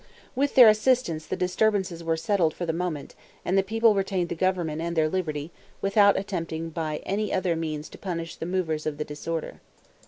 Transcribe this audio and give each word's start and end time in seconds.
With 0.33 0.55
their 0.55 0.67
assistance 0.67 1.27
the 1.27 1.35
disturbances 1.35 2.03
were 2.03 2.17
settled 2.17 2.55
for 2.55 2.65
the 2.65 2.73
moment, 2.73 3.13
and 3.45 3.55
the 3.55 3.61
people 3.61 3.93
retained 3.93 4.29
the 4.29 4.35
government 4.35 4.81
and 4.81 4.95
their 4.97 5.07
liberty, 5.07 5.51
without 5.79 6.17
attempting 6.17 6.71
by 6.71 7.03
any 7.05 7.31
other 7.31 7.55
means 7.55 7.87
to 7.89 7.99
punish 7.99 8.35
the 8.37 8.47
movers 8.47 8.87
of 8.87 8.97
the 8.97 9.05
disorder. 9.05 9.61